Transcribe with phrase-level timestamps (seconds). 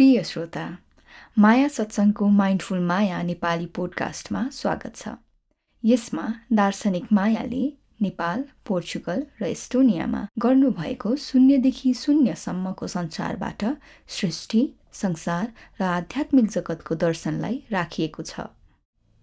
[0.00, 0.62] प्रिय श्रोता
[1.38, 5.08] माया सत्सङ्गको माइन्डफुल माया नेपाली पोडकास्टमा स्वागत छ।
[5.84, 6.22] यसमा
[6.60, 7.60] दार्शनिक मायाले
[8.02, 13.64] नेपाल पोर्चुगल र एस्टोनियामा गर्नुभएको शून्यदेखि शून्यसम्मको संसारबाट
[14.16, 14.62] सृष्टि
[15.02, 18.48] संसार र आध्यात्मिक जगतको दर्शनलाई राखिएको छ।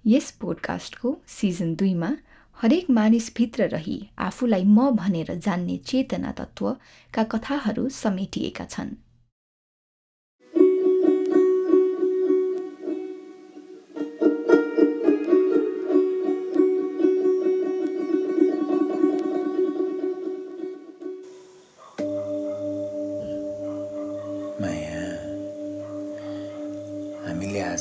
[0.05, 2.11] यस पोडकास्टको सिजन दुईमा
[2.57, 3.99] हरेक मानिसभित्र रही
[4.29, 8.95] आफूलाई म भनेर जान्ने चेतना तत्त्वका कथाहरू समेटिएका छन्।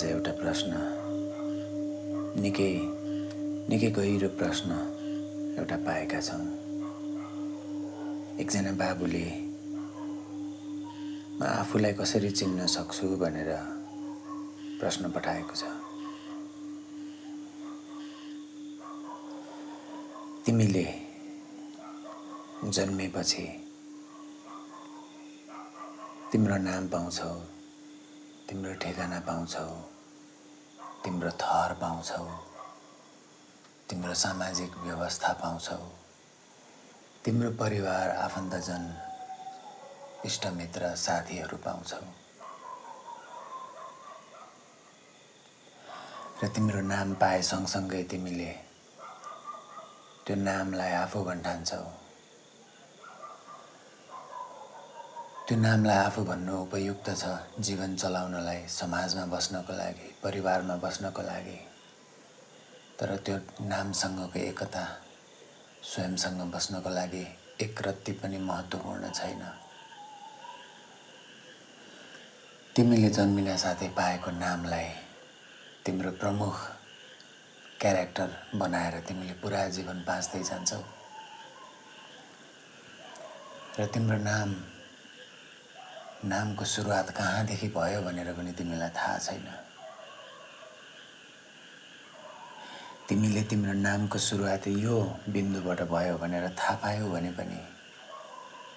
[0.08, 0.70] एउटा प्रश्न।
[2.42, 2.70] निकै
[3.70, 4.70] निकै गहिरो प्रश्न
[5.58, 6.46] एउटा पाएका छौँ।
[8.40, 9.26] एकजना बाबुले
[11.38, 13.50] म आफूलाई कसरी चिन्न सक्छु भनेर
[14.80, 15.64] प्रश्न पठाएको छ।
[20.46, 20.86] तिमीले
[22.76, 23.46] जन्मेपछि
[26.32, 27.32] तिम्रो नाम पाउँछौ
[28.48, 29.66] तिम्रो ठेगाना पाउँछौ
[31.06, 32.24] तिम्रो थर पाउँछौ।
[33.90, 35.76] तिम्रो सामाजिक व्यवस्था पाउँछौ।
[37.24, 38.82] तिम्रो परिवार आफन्तजन
[40.26, 42.02] इष्टमित्र साथीहरू पाउँछौ।
[46.42, 48.52] र तिम्रो नाम पाए सँगसँगै तिमीले
[50.26, 51.82] त्यो नामलाई आफू भन्ठान्छौ।
[55.46, 57.24] त्यो नामलाई आफू भन्नु उपयुक्त छ
[57.66, 61.58] जीवन चलाउनलाई समाजमा बस्नको लागि परिवारमा बस्नको लागि।
[62.98, 64.82] तर त्यो नामसँगको एकता
[65.90, 67.24] स्वयंसँग बस्नको लागि
[67.62, 69.42] एक रत्ती पनि महत्त्वपूर्ण छैन।
[72.74, 74.88] तिमीले जन्मिन साथै पाएको नामलाई
[75.86, 76.54] तिम्रो प्रमुख
[77.80, 80.82] क्यारेक्टर बनाएर तिमीले पुरा जीवन बाँच्दै जान्छौ।
[83.78, 84.50] र तिम्रो नाम
[86.26, 89.46] नामको सुरुवात कहाँदेखि भयो भनेर पनि तिमीलाई थाहा छैन।
[93.08, 94.96] तिमीले तिम्रो नामको सुरुवात यो
[95.30, 97.60] बिन्दुबाट भयो भनेर थाहा पायौ भने पनि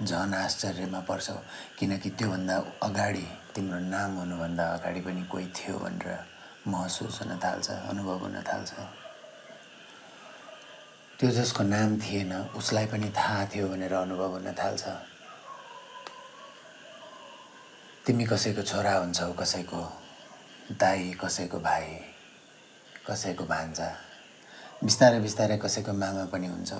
[0.05, 1.37] झन आश्चर्यमा पर्छौ
[1.77, 6.07] किनकि त्योभन्दा अगाडि तिम्रो नाम हुनुभन्दा अगाडि पनि कोही थियो भनेर
[6.67, 8.71] महसुस हुन थाल्छ अनुभव हुन थाल्छ।
[11.19, 14.83] त्यो जसको नाम थिएन उसलाई पनि थाहा थियो भनेर अनुभव हुन थाल्छ।
[18.09, 19.79] तिमी कसैको छोरा हुन्छौ कसैको
[20.81, 21.87] दाई कसैको भाइ
[23.07, 23.89] कसैको भान्जा
[24.83, 26.79] बिस्तारै बिस्तारै कसैको मामा पनि हुन्छौ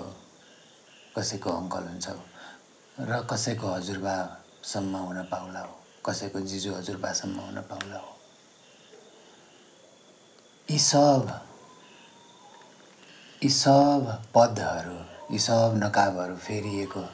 [1.16, 2.14] कसैको अङ्कल हुन्छौ
[3.10, 5.76] र कसैको हजुरबासम्म हुन पाउला हो
[6.06, 8.16] कसैको जिजु हजुरबासम्म हुन पाउला हो।
[10.70, 11.30] यी सब
[13.42, 14.98] यी सब पदहरू
[15.30, 17.04] यी सब नकाबहरू फेरिएको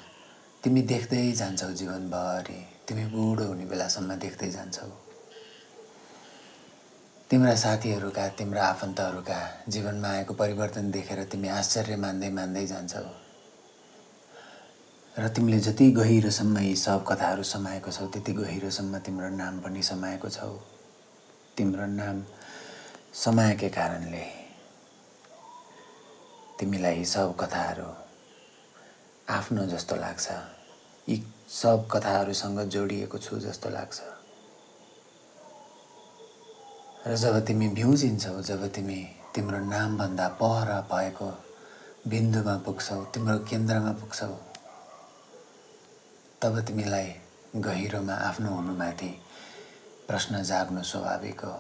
[0.65, 4.87] तिमी देख्दै जान्छौ जीवनभरि। तिमी बुढो हुने बेलासम्म देख्दै जान्छौ।
[7.31, 9.39] तिम्रा साथीहरूका तिम्रा आफन्तहरूका
[9.69, 13.07] जीवनमा आएको परिवर्तन देखेर तिमी आश्चर्य मान्दै मान्दै जान्छौ।
[15.15, 20.29] र तिमीले जति गहिरोसम्म यी सब कथाहरू समाएको छौ त्यति गहिरोसम्म तिम्रो नाम पनि समाएको
[20.31, 20.51] छौ।
[21.57, 22.23] तिम्रो नाम
[23.15, 24.25] समाएकै कारणले
[26.59, 27.89] तिमीलाई यी सब कथाहरू
[29.29, 30.27] आफ्नो जस्तो लाग्छ।
[31.09, 31.17] यी
[31.49, 34.01] सब कथाहरूसँग जोडिएको छु जस्तो लाग्छ।
[37.07, 38.99] र जब तिमी भ्युजिन्छौ जब तिमी
[39.34, 41.29] तिम्रो नामभन्दा पर भएको
[42.09, 44.29] बिन्दुमा पुग्छौ तिम्रो केन्द्रमा पुग्छौ
[46.43, 47.15] तब तिमीलाई
[47.57, 49.13] गहिरोमा आफ्नो हुनुमाथि
[50.09, 51.57] प्रश्न जाग्नु स्वाभाविक हो।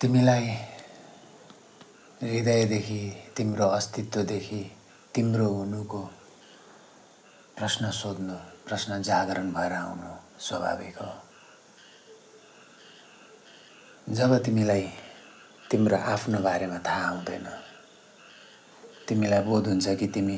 [0.00, 0.46] तिमीलाई
[2.22, 3.00] हृदयदेखि
[3.36, 4.62] तिम्रो अस्तित्वदेखि
[5.14, 6.10] तिम्रो हुनुको
[7.58, 8.34] प्रश्न सोध्नु
[8.68, 10.08] प्रश्न जागरण भएर आउनु
[10.40, 11.12] स्वाभाविक हो।
[14.14, 14.82] जब तिमीलाई
[15.70, 17.46] तिम्रो आफ्नो बारेमा थाहा हुँदैन
[19.08, 20.36] तिमीलाई बोध हुन्छ कि तिमी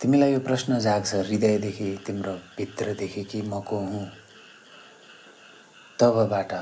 [0.00, 4.06] तिमीलाई यो प्रश्न जाग्छ हृदयदेखि तिम्रो भित्रदेखि कि म को हुँ?
[6.00, 6.52] तबबाट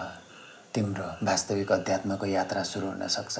[0.75, 3.38] तिम्रो वास्तविक अध्यात्मको यात्रा सुरु हुन सक्छ।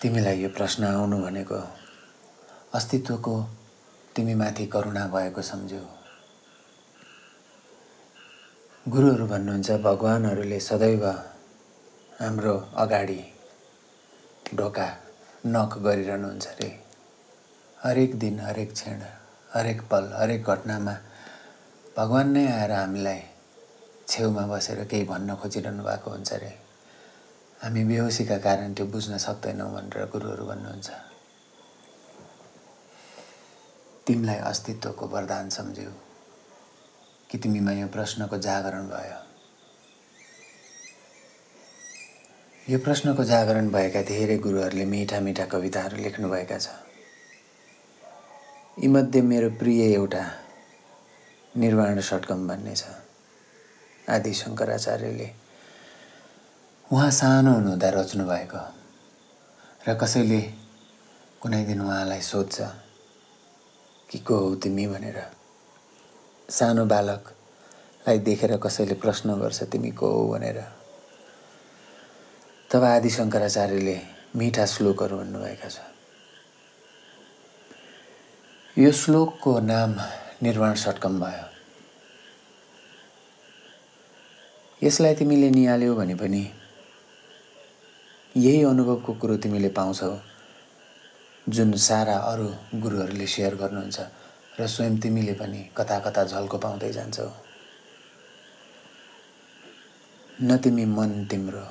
[0.00, 1.60] तिमीलाई यो प्रश्न आउनु भनेको
[2.74, 3.36] अस्तित्वको
[4.18, 5.84] तिमीमाथि करुणा भएको सम्झ्यौ।
[8.86, 11.04] गुरुहरू भन्नुहुन्छ भगवान्हरूले सदैव
[12.20, 13.20] हाम्रो अगाडि
[14.58, 14.86] ढोका
[15.54, 16.70] नक गरिरहनुहुन्छ अरे
[17.78, 19.00] हरेक दिन हरेक क्षण
[19.54, 20.94] हरेक पल हरेक घटनामा
[21.96, 23.20] भगवान् नै आएर हामीलाई
[24.08, 26.52] छेउमा बसेर केही भन्न खोजिरहनु भएको हुन्छ अरे
[27.62, 31.07] हामी बेहोसीका कारण त्यो बुझ्न सक्दैनौँ भनेर गुरुहरू भन्नुहुन्छ।
[34.08, 35.90] तिमीलाई अस्तित्वको वरदान सम्झ्यौ
[37.30, 39.18] कि तिमीमा यो प्रश्नको जागरण भयो?
[42.70, 46.68] यो प्रश्नको जागरण भएका धेरै गुरुहरूले मिठा मिठा कविताहरू लेख्नुभएका छ।
[48.78, 50.24] यीमध्ये मेरो प्रिय एउटा
[51.54, 52.96] निर्वाण षट्कम भन्ने छ
[54.08, 55.30] आदि शङ्कराचार्यले
[56.90, 58.64] उहाँ सानो हुनुहुँदा रच्नु भएको
[59.88, 60.40] र कसैले
[61.42, 62.87] कुनै दिन उहाँलाई सोध्छ
[64.10, 65.22] कि को हौ तिमी भनेर?
[66.50, 70.64] सानो बालकलाई देखेर कसैले प्रश्न गर्छ तिमी को हौ भनेर?
[72.70, 74.00] तब आदि शङ्कराचार्यले
[74.36, 75.78] मिठा श्लोकहरू भन्नुभएका छ।
[78.78, 79.94] यो श्लोकको नाम
[80.42, 81.46] निर्वाण षट्कम भयो।
[84.86, 86.50] यसलाई तिमीले निहाल्यौ भने पनि
[88.36, 90.37] यही अनुभवको कुरो तिमीले पाउँछौ।
[91.48, 92.48] जुन सारा अरू
[92.80, 94.00] गुरुहरूले सेयर गर्नुहुन्छ
[94.60, 97.28] र स्वयं तिमीले पनि कता कता झल्को पाउँदै जान्छौ।
[100.42, 101.66] न तिमी मन तिम्रो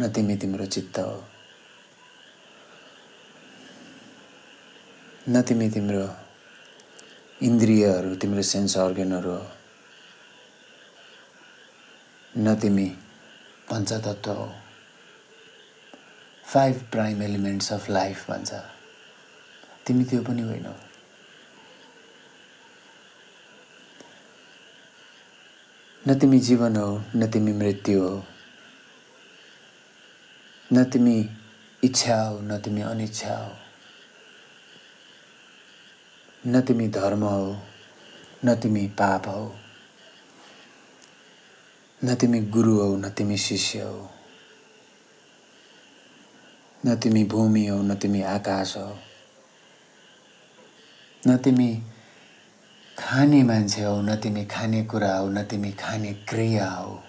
[0.00, 1.24] न तिमी तिम्रो चित्त हो।
[5.28, 6.04] न तिमी तिम्रो
[7.42, 9.46] इन्द्रियहरू तिम्रो सेन्स अर्गेनहरू हो।
[12.38, 12.88] न तिमी
[13.70, 14.65] पञ्चतत्व हो।
[16.46, 18.54] Five prime elements of life भन्छ।
[19.86, 20.74] तिमी त्यो पनि होइनौ।
[26.08, 28.24] न तिमी जीवन हो न तिमी मृत्यु हो।
[30.72, 31.30] न तिमी
[31.84, 33.56] इच्छा हो न तिमी अनिच्छा हो।
[36.46, 37.66] न तिमी धर्म हो
[38.44, 39.58] न तिमी पाप हो।
[42.04, 44.15] न तिमी गुरु हो न तिमी शिष्य हो।
[46.86, 48.98] न तिमी भूमि हो न तिमी आकाश हो
[51.26, 51.82] न तिमी
[52.98, 57.02] खाने मान्छे हो न तिमी खाने कुरा हो न तिमी खाने क्रिया हो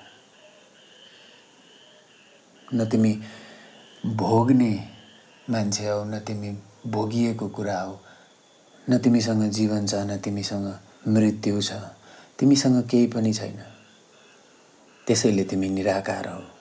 [2.73, 3.13] न तिमी
[4.05, 4.73] भोग्ने
[5.49, 6.49] मान्छे हौ न तिमी
[6.91, 7.99] भोगिएको कुरा हो
[8.89, 10.67] न तिमीसँग जीवन छ न तिमीसँग
[11.07, 11.71] मृत्यु छ
[12.39, 13.59] तिमीसँग केही पनि छैन।
[15.07, 16.56] त्यसैले तिमी निराकार हौ।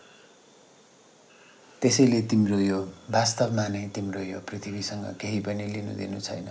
[1.83, 2.79] त्यसैले तिम्रो यो
[3.13, 6.49] वास्तवमा नै तिम्रो यो पृथ्वीसँग केही पनि लिनु दिनु छैन।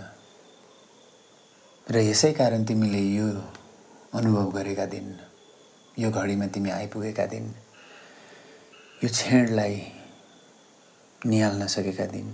[1.86, 3.28] र यसै कारण तिमीले यो
[4.14, 5.08] अनुभव गरेका दिन
[5.98, 7.46] यो घडीमा तिमी आइपुगेका दिन
[9.02, 9.74] यो क्षणलाई
[11.26, 12.28] निहाल्न सकेका दिन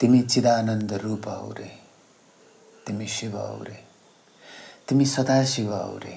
[0.00, 1.70] तिमी चिदानन्द रूप हौ रे
[2.86, 3.78] तिमी शिव हौ रे
[4.88, 6.16] तिमी सदाशिव हौ रे।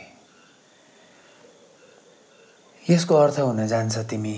[2.89, 4.35] यसको अर्थ हुन जान्छ तिमी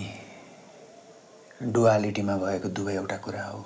[1.63, 3.62] डुवालिटीमा भएको दुवै एउटा कुरा हो।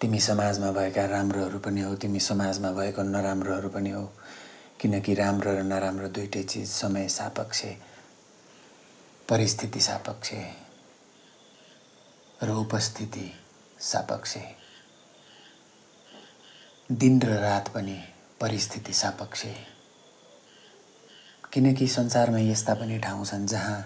[0.00, 4.04] तिमी समाजमा भएका राम्रोहरू पनि हौ तिमी समाजमा भएको नराम्रोहरू पनि हौ
[4.80, 7.60] किनकि राम्रो र नराम्रो दुइटै चिज समय सापक्ष
[9.28, 10.32] परिस्थिति सापक्ष
[12.42, 13.26] र उपस्थिति
[13.80, 14.36] सापक्ष।
[16.90, 17.98] दिन र रात पनि
[18.40, 19.44] परिस्थिति सापक्ष।
[21.52, 23.78] किनकि संसारमा यस्ता पनि ठाउँ छन् जहाँ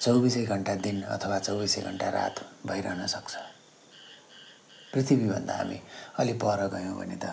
[0.00, 3.32] चौबिसै घन्टा दिन अथवा चौबिसै घन्टा रात भइरहन सक्छ।
[4.92, 5.78] पृथ्वीभन्दा हामी
[6.20, 7.32] अलि पर गयौँ भने त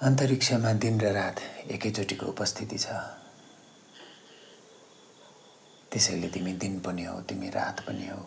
[0.00, 1.42] अन्तरिक्षमा दिन र रात
[1.74, 2.86] एकैचोटिको उपस्थिति छ।
[5.90, 8.22] त्यसैले तिमी दिन पनि हौ तिमी रात पनि हौ।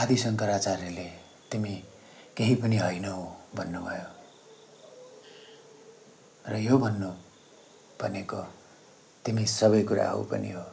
[0.00, 1.08] आदि शङ्कराचार्यले
[1.52, 1.74] तिमी
[2.36, 3.16] केही पनि होइनौ
[3.54, 4.11] भन्नुभयो।
[6.48, 7.10] र यो भन्नु
[8.00, 8.42] भनेको
[9.24, 10.64] तिमी सबै कुरा हौ पनि हो।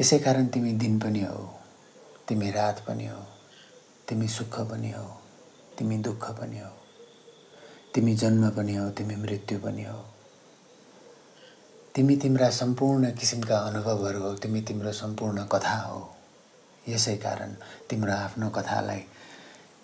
[0.00, 1.42] यसै कारण तिमी दिन पनि हौ
[2.28, 3.20] तिमी रात पनि हौ
[4.08, 5.04] तिमी सुख पनि हौ
[5.78, 6.72] तिमी दुःख पनि हौ
[7.94, 10.00] तिमी जन्म पनि हौ तिमी मृत्यु पनि हौ।
[11.94, 16.00] तिमी तिम्रा सम्पूर्ण किसिमका अनुभवहरू हो तिमी तिम्रो सम्पूर्ण कथा हो।
[16.88, 17.50] यसै कारण
[17.90, 19.02] तिम्रो आफ्नो कथालाई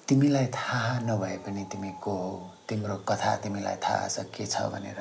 [0.09, 5.01] तिमीलाई थाहा नभए पनि तिमी को हो तिम्रो कथा तिमीलाई थाहा छ के छ भनेर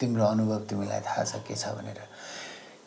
[0.00, 1.98] तिम्रो अनुभव तिमीलाई थाहा छ के छ भनेर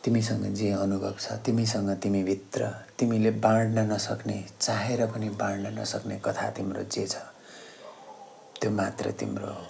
[0.03, 2.67] तिमीसँग जे अनुभव छ तिमीसँग तिमीभित्र
[2.99, 7.15] तिमीले बाँड्न नसक्ने चाहेर पनि बाँड्न नसक्ने कथा तिम्रो जे छ
[8.61, 9.67] त्यो मात्र तिम्रो हो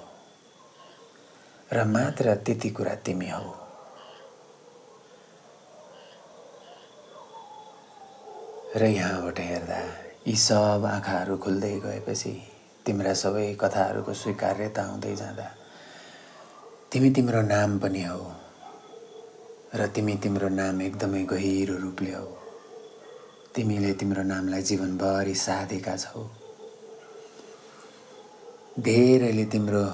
[1.74, 3.54] र मात्र त्यति कुरा तिमी हौ।
[8.76, 12.34] र यहाँबाट हेर्दा यी सब आँखाहरू खुल्दै गएपछि
[12.86, 15.48] तिम्रा सबै कथाहरूको स्वीकार्यता हुँदै जाँदा
[16.92, 18.22] तिमी तिम्रो नाम पनि हौ
[19.76, 22.30] र तिमी तिम्रो नाम एकदमै गहिरो रूपले हौ।
[23.56, 26.24] तिमीले तिम्रो नामलाई जीवनभरि साधेका छौ।
[28.80, 29.86] धेरैले तिम्रो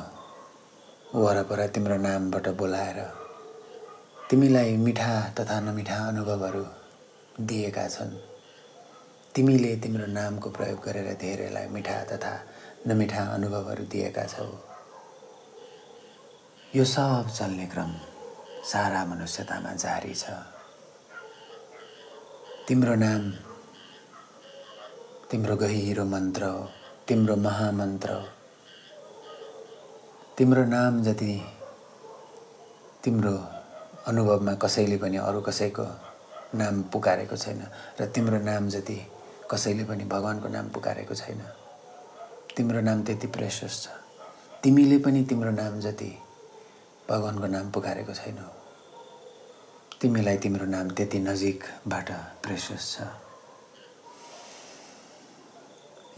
[1.15, 2.99] वरपर तिम्रो नामबाट बोलाएर
[4.29, 6.65] तिमीलाई मिठा तथा नमिठा अनुभवहरू
[7.47, 8.36] दिएका छन्।
[9.37, 12.33] तिमीले तिम्रो नामको प्रयोग गरेर धेरैलाई मिठा तथा
[12.89, 14.45] नमिठा अनुभवहरू दिएका छौ।
[16.73, 17.91] यो सब चल्ने क्रम
[18.65, 20.33] सारा मनुष्यतामा जारी छ।
[22.67, 23.23] तिम्रो नाम
[25.29, 26.63] तिम्रो गहिरो मन्त्र हो
[27.07, 28.09] तिम्रो महामन्त्र
[30.37, 31.35] तिम्रो नाम जति
[33.03, 33.35] तिम्रो
[34.09, 35.85] अनुभवमा कसैले पनि अरू कसैको
[36.57, 37.61] नाम पुकारेको छैन
[38.01, 38.97] र तिम्रो नाम जति
[39.51, 41.41] कसैले पनि भगवान्को नाम पुकारेको छैन।
[42.57, 43.87] तिम्रो नाम त्यति प्रेसस छ।
[44.63, 46.11] तिमीले पनि तिम्रो नाम जति
[47.09, 48.47] भगवान्को नाम पुकारेको छैनौ।
[50.01, 52.09] तिमीलाई तिम्रो नाम त्यति नजिकबाट
[52.43, 53.07] प्रेसस छ।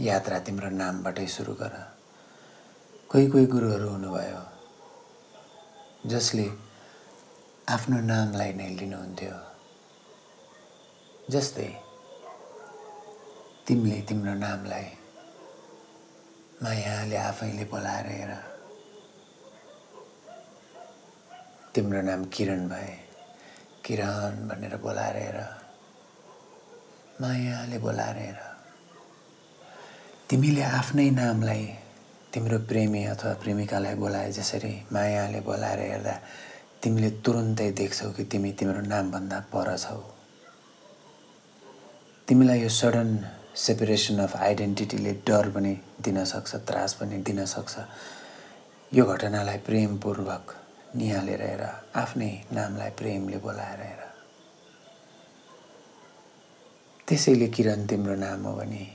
[0.01, 1.73] यात्रा तिम्रो नामबाटै सुरु गर।
[3.09, 4.41] कोही कोही गुरुहरू हुनुभयो
[6.09, 6.47] जसले
[7.69, 9.37] आफ्नो नामलाई नै लिनुहुन्थ्यो।
[11.29, 11.69] जस्तै
[13.69, 14.85] तिमीले तिम्रो नामलाई
[16.57, 18.31] मायाले आफैले बोलाएर हेर।
[21.75, 22.89] तिम्रो नाम किरण भए
[23.85, 25.37] किरण भनेर बोलाएर हेर।
[27.21, 28.39] मायाले बोलाएर हेर।
[30.29, 31.65] तिमीले आफ्नै नामलाई
[32.33, 36.15] तिम्रो प्रेमी अथवा प्रेमिकालाई बोलाए जसरी मायाले बोलाएर हेर्दा
[36.81, 40.01] तिमीले तुरुन्तै देख्छौ कि तिमी तिम्रो नामभन्दा पर छौ।
[42.27, 45.73] तिमीलाई यो सडन सेपरेसन अफ आइडेन्टिटीले डर पनि
[46.03, 47.73] दिन सक्छ त्रास पनि दिन सक्छ।
[48.91, 50.55] यो घटनालाई प्रेमपूर्वक
[50.95, 51.63] निहालेर हेर
[52.01, 54.01] आफ्नै नामलाई प्रेमले बोलाएर हेर।
[57.07, 58.85] त्यसैले किरण तिम्रो नाम हो भने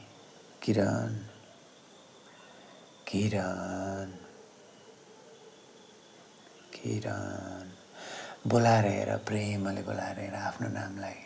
[0.63, 1.13] किरण
[3.09, 4.11] किरण
[6.75, 7.69] किरण
[8.51, 11.24] बोलाएर हेर प्रेमले बोलाएर हेर आफ्नो नामलाई।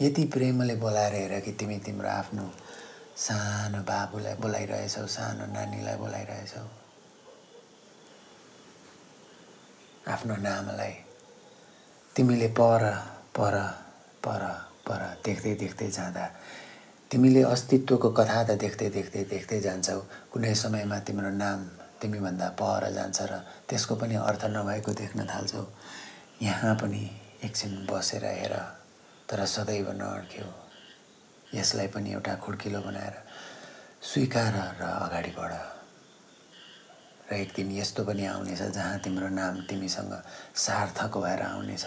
[0.00, 2.44] यति प्रेमले बोलाएर हेर कि तिमी तिम्रो आफ्नो
[3.18, 6.62] सानो बाबुलाई बोलाइरहेछौ सानो नानीलाई बोलाइरहेछौ।
[10.12, 10.92] आफ्नो नामलाई
[12.16, 12.82] तिमीले पर
[13.34, 13.54] पर
[14.22, 14.42] पर
[14.86, 16.24] पर देख्दै देख्दै जाँदा
[17.10, 19.98] तिमीले अस्तित्वको कथा त देख्दै देख्दै देख्दै जान्छौ।
[20.32, 21.58] कुनै समयमा तिम्रो नाम
[22.00, 25.66] तिमीभन्दा पर जान्छ र त्यसको पनि अर्थ नभएको देख्न थाल्छौ।
[26.42, 27.02] यहाँ पनि
[27.44, 28.77] एकछिन बसेर हेर।
[29.28, 30.48] तर सदैव नअड्क्यौ।
[31.54, 33.14] यसलाई पनि एउटा खुड्किलो बनाएर
[34.02, 35.52] स्वीकार र अगाडि बढ
[37.30, 40.12] र एक दिन यस्तो पनि आउनेछ जहाँ तिम्रो नाम तिमीसँग
[40.56, 41.84] सार्थक भएर आउनेछ।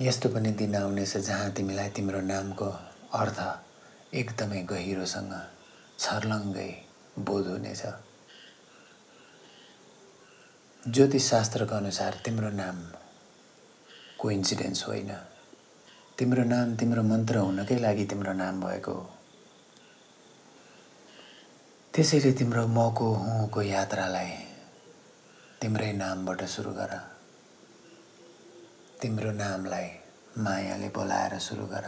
[0.00, 2.70] यस्तो पनि दिन आउनेछ जहाँ तिमीलाई तिम्रो नामको
[3.14, 3.38] अर्थ
[4.14, 5.32] एकदमै गहिरोसँग
[5.98, 6.70] छर्लङ्गै
[7.18, 7.82] बोध हुनेछ
[10.82, 12.76] ज्योतिषशास्त्रको अनुसार तिम्रो नाम
[14.18, 15.10] को इन्सिडेन्स होइन।
[16.18, 19.10] तिम्रो नाम तिम्रो मन्त्र हुनकै लागि तिम्रो नाम भएको हो।
[21.94, 24.30] त्यसैले तिम्रो मको हुँको यात्रालाई
[25.60, 26.92] तिम्रै नामबाट सुरु गर।
[29.02, 29.88] तिम्रो नामलाई
[30.38, 31.86] मायाले बोलाएर सुरु गर।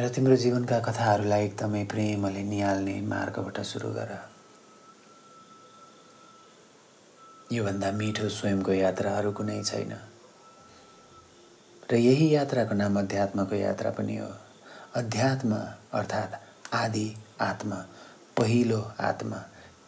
[0.00, 4.14] र तिम्रो जीवनका कथाहरूलाई एकदमै प्रेमले निहाल्ने मार्गबाट सुरु गर।
[7.52, 9.92] योभन्दा मिठो स्वयंको यात्रा अरू कुनै छैन।
[11.90, 14.28] र यही यात्राको नाम अध्यात्मको यात्रा पनि हो।
[14.94, 15.56] अध्यात्म
[15.92, 16.34] अर्थात्
[16.74, 17.06] आदि
[17.40, 17.76] आत्मा
[18.36, 19.36] पहिलो आत्मा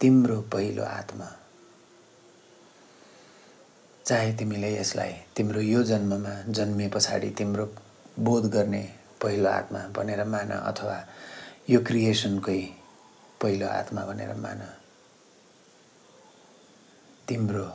[0.01, 1.27] तिम्रो पहिलो आत्मा।
[4.07, 7.67] चाहे तिमीले यसलाई तिम्रो यो जन्ममा जन्मिए पछाडि तिम्रो
[8.19, 8.83] बोध गर्ने
[9.23, 10.97] पहिलो आत्मा भनेर मान अथवा
[11.71, 12.61] यो क्रिएसनकै
[13.43, 14.63] पहिलो आत्मा भनेर मान।
[17.29, 17.67] तिम्रो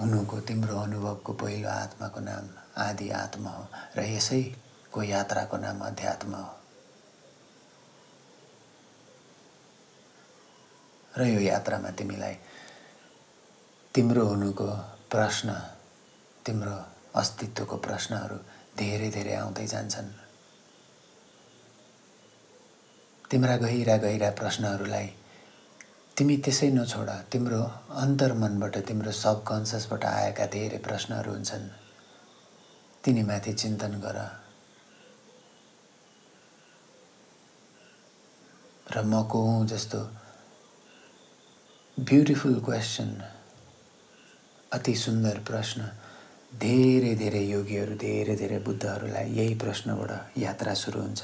[0.00, 3.64] हुनुको तिम्रो अनुभवको पहिलो आत्माको नाम आदि आत्मा हो
[3.96, 6.50] र यसैको यात्राको नाम अध्यात्म हो।
[11.18, 12.34] र यो यात्रामा तिमीलाई
[13.94, 14.66] तिम्रो हुनुको
[15.10, 15.54] प्रश्न
[16.46, 16.76] तिम्रो
[17.14, 18.38] अस्तित्वको प्रश्नहरू
[18.78, 20.10] धेरै धेरै आउँदै जान्छन्।
[23.30, 25.06] तिम्रा गहिरा गहिरा प्रश्नहरूलाई
[26.16, 27.62] तिमी त्यसै नछोड तिम्रो
[28.02, 31.83] अन्तर्मनबाट तिम्रो सबकन्सियसबाट आएका धेरै प्रश्नहरू हुन्छन्।
[33.04, 34.18] तिनीमाथि चिन्तन गर।
[38.86, 39.98] र म को हुँ जस्तो
[41.98, 43.10] ब्युटिफुल क्वेसन
[44.72, 45.80] अति सुन्दर प्रश्न
[46.52, 51.22] धेरै धेरै योगीहरू धेरै धेरै बुद्धहरूलाई यही प्रश्नबाट यात्रा सुरु हुन्छ।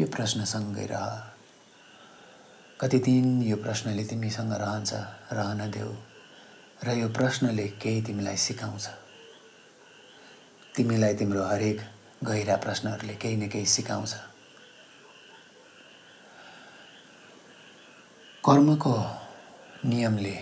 [0.00, 1.06] यो प्रश्नसँगै रह।
[2.80, 4.92] कति दिन यो प्रश्नले तिमीसँग रहन्छ
[5.32, 5.92] रहन देऊ।
[6.84, 8.86] र यो प्रश्नले केही तिमीलाई सिकाउँछ।
[10.76, 11.80] तिमीलाई तिम्रो हरेक
[12.24, 14.14] गहिरा प्रश्नहरूले केही न केही सिकाउँछ।
[18.44, 18.94] कर्मको
[19.86, 20.36] नियमले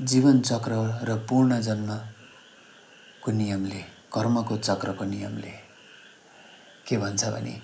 [0.00, 0.72] जीवन चक्र
[1.08, 3.82] र पूर्ण जन्मको नियमले
[4.14, 5.52] कर्मको चक्रको नियमले
[6.88, 7.54] के भन्छ भने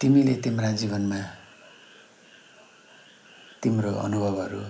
[0.00, 1.22] तिमीले तिम्रा जीवनमा
[3.64, 4.60] तिम्रो अनुभवहरू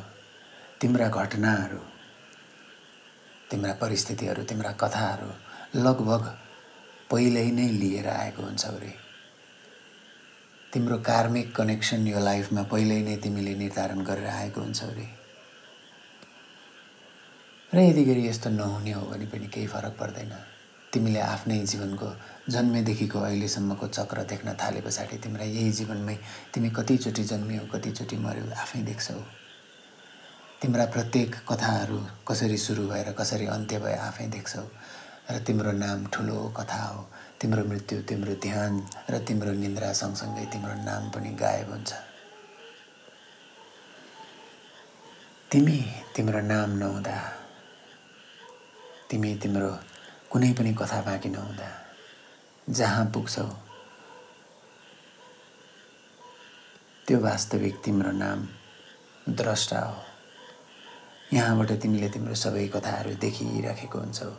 [0.81, 1.79] तिम्रा घटनाहरू
[3.51, 5.31] तिम्रा परिस्थितिहरू तिम्रा कथाहरू
[5.83, 6.23] लगभग
[7.11, 8.93] पहिल्यै नै लिएर आएको हुन्छ अरे
[10.73, 15.09] तिम्रो कार्मिक कनेक्सन यो लाइफमा पहिल्यै नै तिमीले निर्धारण गरेर आएको हुन्छ अरे
[17.73, 20.54] र यदि गरी यस्तो नहुने हो भने पनि केही फरक पर्दैन।
[20.95, 22.09] तिमीले आफ्नै जीवनको
[22.55, 26.17] जन्मेदेखिको अहिलेसम्मको चक्र देख्न थाले पछाडि तिमीलाई यही जीवनमै
[26.55, 29.21] तिमी कतिचोटि जन्मियौ कतिचोटि मऱ्यौ आफै देख्छौ।
[30.63, 31.99] तिम्रा प्रत्येक कथाहरू
[32.29, 34.65] कसरी सुरु भएर कसरी अन्त्य भए आफै देख्छौ।
[35.25, 37.01] र तिम्रो नाम ठुलो कथा हो
[37.41, 38.73] तिम्रो मृत्यु तिम्रो ध्यान
[39.11, 41.93] र तिम्रो निन्द्रा सँगसँगै तिम्रो नाम पनि गायब हुन्छ।
[45.51, 45.79] तिमी
[46.17, 47.19] तिम्रो नाम नहुँदा
[49.11, 49.71] तिमी तिम्रो
[50.35, 51.69] कुनै पनि कथा बाँकी नहुँदा
[52.71, 53.47] जहाँ पुग्छौ
[57.07, 58.49] त्यो वास्तविक तिम्रो नाम
[59.29, 60.03] द्रष्टा हो।
[61.33, 64.31] यहाँबाट तिमीले तिम्रो सबै कथाहरू देखिराखेको हुन्छौ।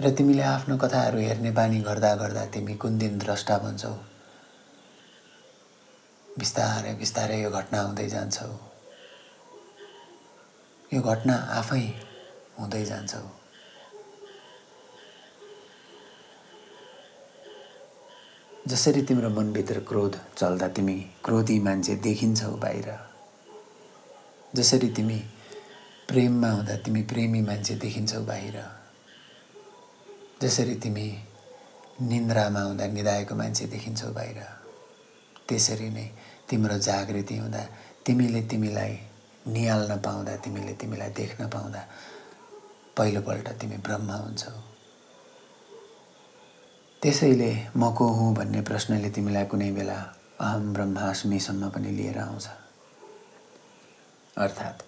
[0.00, 3.96] र तिमीले आफ्नो कथाहरू हेर्ने बानी गर्दा गर्दा तिमी कुन दिन द्रष्टा बन्छौ?
[6.38, 8.50] बिस्तारै बिस्तारै यो घटना हुँदै जान्छौ।
[10.94, 11.86] यो घटना आफै
[12.58, 13.41] हुँदै जान्छौ।
[18.68, 20.94] जसरी तिम्रो मनभित्र क्रोध चल्दा तिमी
[21.24, 22.92] क्रोधी मान्छे देखिन्छौ बाहिर।
[24.54, 25.18] जसरी तिमी
[26.08, 28.62] प्रेममा हुँदा तिमी प्रेमी मान्छे देखिन्छौ बाहिर।
[30.42, 31.06] जसरी तिमी
[32.02, 34.40] निन्द्रामा हुँदा निधाएको मान्छे देखिन्छौ बाहिर।
[35.48, 36.10] त्यसरी नै
[36.48, 37.66] तिम्रो जागृति हुँदा
[38.06, 38.98] तिमीले तिमीलाई
[39.48, 41.86] निहाल्न पाउँदा तिमीले तिमीलाई देख्न पाउँदा
[42.96, 44.71] पहिलोपल्ट तिमी ब्रह्म हुन्छौ।
[47.02, 49.94] त्यसैले म को हुँ भन्ने प्रश्नले तिमीलाई कुनै बेला
[50.40, 52.46] अहम ब्रह्मास्मीसम्म पनि लिएर आउँछ।
[54.36, 54.82] अर्थात्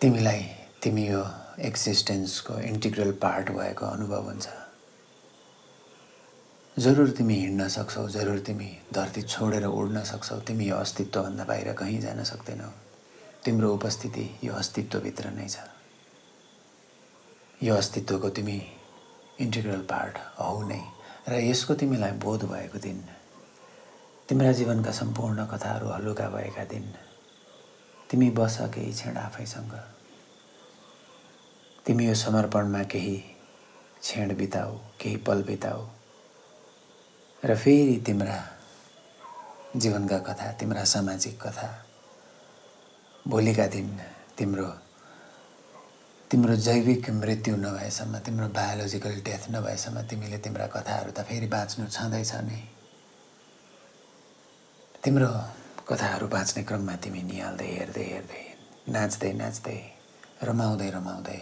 [0.00, 0.40] तिमीलाई
[0.82, 1.22] तिमी यो
[1.60, 4.46] एक्जिस्टेन्सको इन्टिग्रल पार्ट भएको अनुभव हुन्छ।
[6.76, 12.00] जरुर तिमी हिँड्न सक्छौ जरुर तिमी धरती छोडेर उड्न सक्छौ तिमी यो अस्तित्वभन्दा बाहिर कहीँ
[12.00, 12.70] जान सक्दैनौ।
[13.44, 15.56] तिम्रो उपस्थिति यो अस्तित्वभित्र नै छ।
[17.62, 18.60] यो अस्तित्वको तिमी
[19.40, 20.82] इन्टिग्रल पार्ट हौ नै।
[21.28, 22.98] र यसको तिमीलाई बोध भएको दिन
[24.28, 26.92] तिम्रा जीवनका सम्पूर्ण कथाहरू हलुका भएका दिन
[28.10, 29.72] तिमी बस केही क्षण आफैसँग।
[31.86, 33.16] तिमी यो समर्पणमा केही
[34.00, 35.86] क्षण बिताऊ केही पल बिताऊ।
[37.42, 38.38] र फेरि तिम्रा
[39.76, 41.68] जीवनका कथा तिम्रा सामाजिक कथा
[43.28, 43.88] भोलिका दिन
[44.38, 44.70] तिम्रो
[46.32, 52.32] तिम्रो जैविक मृत्यु नभएसम्म तिम्रो बायोलोजिकल डेथ नभएसम्म तिमीले तिम्रा कथाहरू त फेरि बाँच्नु छँदैछ
[52.48, 52.60] नै।
[55.04, 55.28] तिम्रो
[55.88, 58.44] कथाहरू बाँच्ने क्रममा तिमी निहाल्दै हेर्दै हेर्दै
[58.88, 59.76] नाच्दै नाच्दै
[60.48, 61.40] रमाउँदै रमाउँदै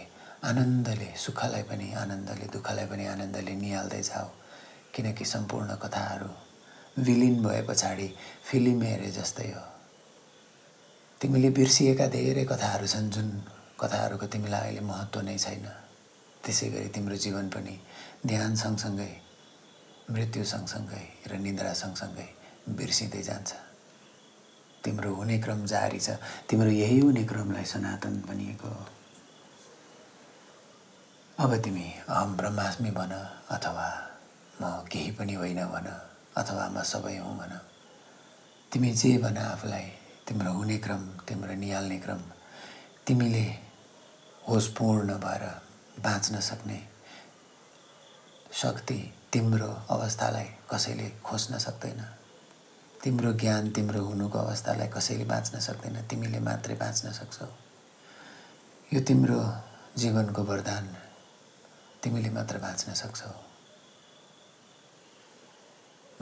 [0.51, 4.27] आनन्दले सुखलाई पनि आनन्दले दुःखलाई पनि आनन्दले निहाल्दै जाऊ।
[4.91, 6.29] किनकि सम्पूर्ण कथाहरू
[6.99, 8.09] विलिन भए पछाडि
[8.43, 9.65] फिल्म हेरे जस्तै हो।
[11.21, 13.29] तिमीले बिर्सिएका धेरै कथाहरू छन् जुन
[13.81, 15.65] कथाहरूको तिमीलाई अहिले महत्त्व नै छैन।
[16.43, 17.75] त्यसै गरी तिम्रो जीवन पनि
[18.25, 19.11] ध्यान सँगसँगै
[20.13, 22.27] मृत्यु सँगसँगै र निद्रा सँगसँगै
[22.77, 23.51] बिर्सिँदै जान्छ।
[24.83, 26.17] तिम्रो हुने क्रम जारी छ।
[26.49, 28.71] तिम्रो यही हुने क्रमलाई सनातन भनिएको
[31.37, 33.13] अब तिमी अहम ब्रह्मास्मि भन
[33.55, 33.87] अथवा
[34.61, 35.87] म केही पनि होइन भन
[36.37, 37.53] अथवा म सबै हुँ भन।
[38.71, 39.85] तिमी जे भन आफूलाई
[40.27, 42.21] तिम्रो हुने क्रम तिम्रो निहाल्ने क्रम
[43.07, 43.45] तिमीले
[44.47, 45.43] होसपूर्ण भएर
[46.03, 46.79] बाँच्न सक्ने
[48.53, 48.99] शक्ति
[49.33, 52.01] तिम्रो अवस्थालाई कसैले खोज्न सक्दैन।
[53.03, 57.47] तिम्रो ज्ञान तिम्रो हुनुको अवस्थालाई कसैले बाँच्न सक्दैन तिमीले मात्रै बाँच्न सक्छौ।
[58.93, 59.39] यो तिम्रो
[59.97, 60.87] जीवनको वरदान
[62.03, 63.31] तिमीले मात्र बाँच्न सक्छौ।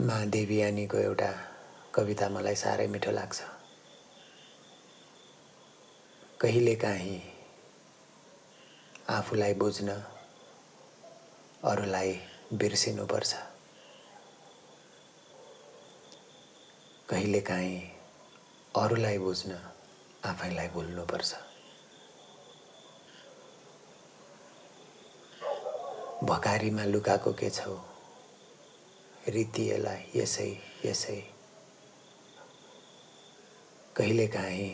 [0.06, 1.32] मा देवियानीको एउटा
[1.94, 3.40] कविता मलाई साह्रै मिठो लाग्छ।
[6.40, 7.20] कहिलेकाहीँ
[9.10, 9.90] आफूलाई बुझ्न
[11.64, 12.12] अरूलाई
[12.52, 13.34] बिर्सिनुपर्छ।
[17.08, 17.80] कहिलेकाहीँ
[18.76, 19.58] अरूलाई बुझ्न
[20.24, 21.34] आफैलाई भुल्नुपर्छ।
[26.24, 27.74] भकारीमा लुकाएको के छौ
[29.28, 30.50] रितिएलाई यसै
[30.84, 31.20] यसै।
[33.96, 34.70] कहिलेकाहीँ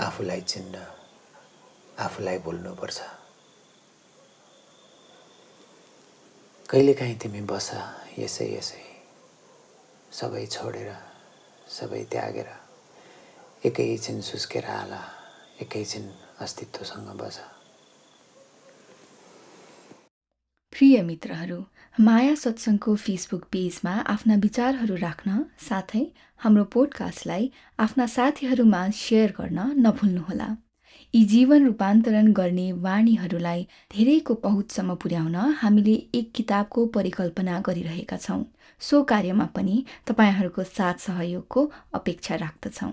[0.00, 0.84] आफूलाई चिन्न
[1.98, 3.17] आफूलाई भुल्नुपर्छ।
[6.68, 7.68] कहिलेकाहीँ तिमी बस
[8.20, 8.80] यसै यसै।
[10.12, 10.90] सबै छोडेर
[11.64, 12.48] सबै त्यागेर
[13.64, 15.00] एकैछिन सुस्केर आला
[15.64, 16.04] एकैछिन
[16.44, 17.36] अस्तित्वसँग बस।
[20.72, 21.60] प्रिय मित्रहरू
[21.98, 26.04] माया सत्सङ्गको फेसबुक पेजमा आफ्ना विचारहरू राख्न साथै
[26.40, 27.44] हाम्रो पोडकास्टलाई
[27.80, 30.48] आफ्ना साथीहरूमा सेयर गर्न नभुल्नुहोला।
[31.14, 38.44] यी जीवन रूपान्तरण गर्ने वाणीहरूलाई धेरैको पहुँचसम्म पुर्याउन हामीले एक किताबको परिकल्पना गरिरहेका छौँ।
[38.80, 42.92] सो कार्यमा पनि तपाईँहरूको साथ सहयोगको अपेक्षा राख्दछौँ।